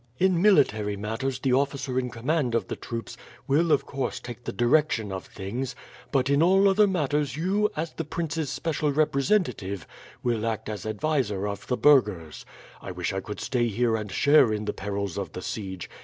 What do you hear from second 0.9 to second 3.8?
matters the officer in command of the troops will